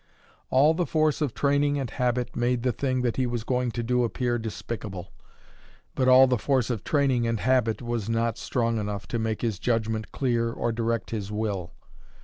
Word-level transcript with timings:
All 0.49 0.73
the 0.73 0.87
force 0.87 1.21
of 1.21 1.35
training 1.35 1.77
and 1.77 1.87
habit 1.87 2.35
made 2.35 2.63
the 2.63 2.71
thing 2.71 3.03
that 3.03 3.17
he 3.17 3.27
was 3.27 3.43
going 3.43 3.69
to 3.73 3.83
do 3.83 4.03
appear 4.03 4.39
despicable; 4.39 5.11
but 5.93 6.07
all 6.07 6.25
the 6.25 6.39
force 6.39 6.71
of 6.71 6.83
training 6.83 7.27
and 7.27 7.39
habit 7.39 7.83
was 7.83 8.09
not 8.09 8.39
strong 8.39 8.79
enough 8.79 9.07
to 9.09 9.19
make 9.19 9.43
his 9.43 9.59
judgment 9.59 10.11
clear 10.11 10.51
or 10.51 10.71
direct 10.71 11.11
his 11.11 11.31
will. 11.31 11.73